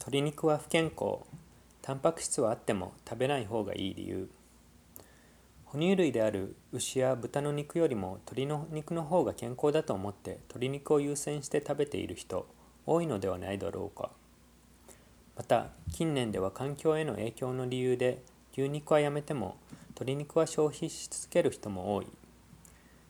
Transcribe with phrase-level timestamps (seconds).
[0.00, 1.18] 鶏肉は不健康
[1.82, 4.30] タンパク質はあっても食べない方がいい理由。
[5.66, 12.46] 哺乳類である牛や豚の肉よりも鶏の肉の方が健康だと思って鶏肉を優先して食べている人
[12.86, 14.08] 多いのではないだろうか。
[15.36, 18.22] また近年では環境への影響の理由で
[18.54, 19.58] 牛肉はやめても
[19.90, 22.06] 鶏肉は消費し続ける人も多い。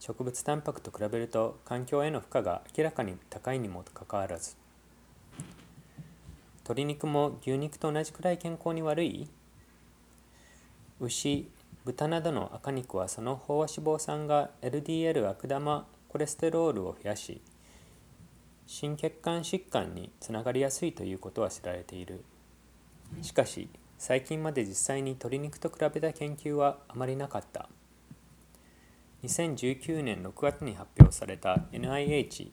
[0.00, 4.56] 植物タンパクと比べると環境への負荷が明らかに高いにもかかわらず
[6.68, 9.26] 鶏肉も牛肉と同じくらい健康に悪い？
[11.00, 11.48] 牛
[11.86, 17.40] 豚などの赤肉はその飽和脂肪酸が LDL 悪玉コレステロールを増やし
[18.66, 22.22] 心血管疾患につながりやすいということは知られている。
[23.22, 27.70] しかし最近まで実際に鶏肉と比べた研究はあまりなかった。
[29.24, 32.50] 2019年6月に発表された NIH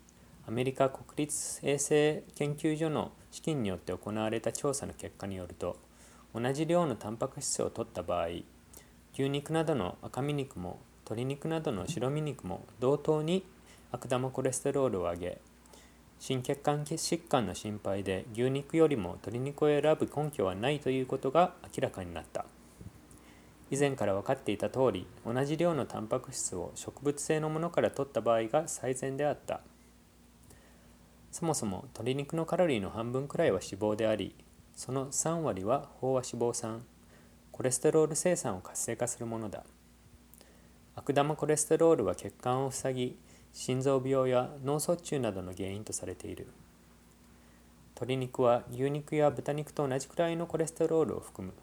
[0.47, 5.77] アメリカ国立衛生研究所の資金によって行われた調査の結果によると
[6.35, 8.27] 同じ量のタンパク質を取った場合
[9.13, 13.43] 牛肉などの赤身肉も鶏肉などの白身肉も同等に
[13.91, 15.37] 悪玉コレステロールを上げ
[16.19, 22.45] 心血管疾患の心配で牛肉よりも鶏肉を選ぶ根拠はないということが明らかになった。
[23.71, 29.61] 以前から分かっていた通り同じ量のタンパク質を植物性のものから取った場合が最善であった。
[31.35, 34.33] そもそも鶏肉のカロリーの半分くらいは脂肪であり
[34.73, 36.85] その3割は飽和脂肪酸
[37.51, 39.65] コレステロール生産を活性化するものだ。
[40.95, 43.17] 悪玉コレステロールは血管を塞ぎ
[43.51, 46.47] 心臓病や脳卒中などの原因とされている。
[47.95, 51.53] 鶏肉は牛肉や豚肉と同じくらいのコレステロールを含む。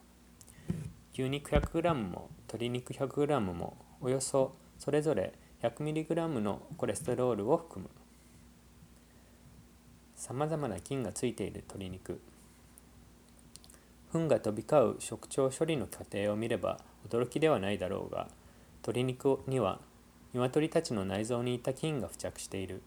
[1.14, 8.02] 牛肉 100g も鶏肉 100g もおよそそれぞれ 100mg のコレステロールを含む。
[10.23, 12.20] さまざまな菌がついている鶏肉。
[14.12, 18.29] 糞が飛び交う食調処理の過程を見れば驚きではないだろうが
[18.83, 19.80] 鶏肉には
[20.33, 22.83] 鶏たちの内臓にいた菌が付着している。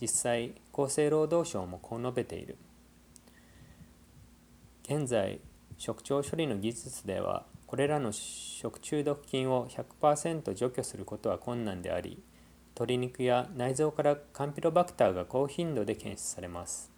[0.00, 2.56] 実際厚生労働省もこう述べている。
[4.84, 5.40] 現在
[5.78, 12.22] 食調処理の技術ではこれらの食中毒菌を100%除去することは困難であり
[12.80, 16.90] 鶏肉や内臓からカンピロバクターが高頻度で検出されます。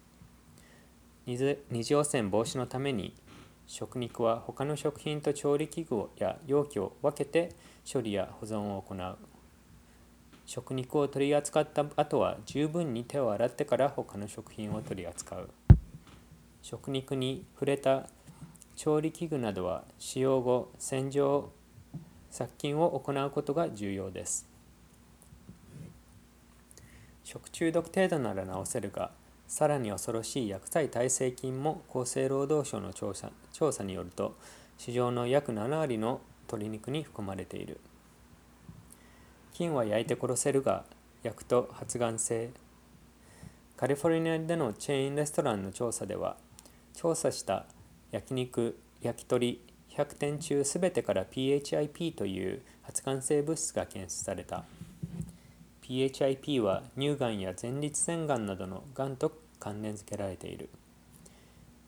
[1.25, 3.13] 二次汚染防止のために
[3.67, 7.49] 食肉は他の食品と調理器具や容器を分けて
[7.91, 9.17] 処理や保存を行う。
[10.45, 15.49] 食肉を取り扱った後は十分に手を洗ってから他の食品を取り扱う。
[16.61, 18.07] 食肉に触れた
[18.77, 21.51] 調理器具などは使用後洗浄
[22.31, 24.52] 殺菌を行うことが重要です。
[27.33, 29.09] 食中毒程度なら治せるが
[29.47, 34.37] さらに恐ろしい薬剤耐性菌も厚生労働省の調査調査によると
[34.77, 37.79] 市場の約7割の鶏肉に含まれている
[39.51, 40.83] 菌は焼いて殺せるが
[41.23, 42.51] 焼くと発がん性
[43.77, 46.37] カリフォルニアでのチェーンレストランの調査では
[46.93, 47.65] 調査した
[48.11, 54.65] 焼肉焼き鳥100点中全てから PHIP という発がん性物質が検出された。
[55.83, 60.69] PHIP は乳がんや前立腺がんなどのがんと関連付けられている。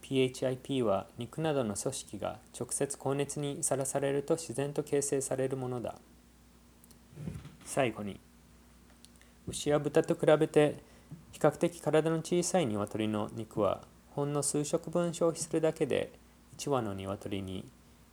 [0.01, 5.95] PHIP は肉などの組織が直接高熱にさらされると自然と形成されるものだ。
[7.63, 8.19] 最後に
[9.47, 10.75] 牛や豚と比べて
[11.31, 13.81] 比較的体の小さい鶏の肉は
[14.11, 16.11] ほんの数食分消費するだけで
[16.57, 17.65] 1羽の鶏に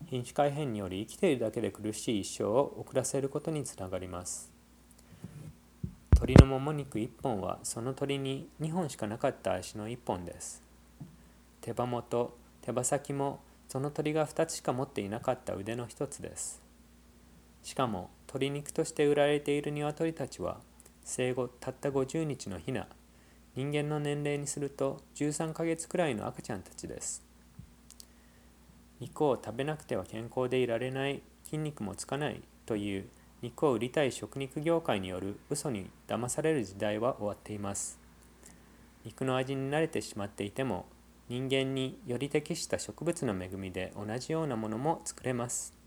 [0.06, 4.61] 品種改変により生きているだけで苦しい一生を送らせることにつながります。
[6.22, 10.62] 鶏のもも肉1本はその鶏に2本しかなかった足の1本です。
[11.60, 16.62] 手羽元手羽先もその鳥が2つしか持っていなかった腕の1つです。
[17.64, 20.60] しかも鶏肉として売られている鶏たちは
[21.02, 22.86] 生後たった50日のヒナ
[23.56, 27.24] 人間の年齢にすると13ヶ月くらいの赤ちゃんたちです。
[29.00, 33.08] 肉を食べなくては健康でいられない筋肉もつかないという
[33.42, 37.98] 肉を売りたい食肉業界による嘘に騙される時代は終わっています。
[39.04, 40.86] 肉の味に慣れてしまっていても
[41.28, 45.81] 人間により適した植物の恵みで同じようなものも作れます。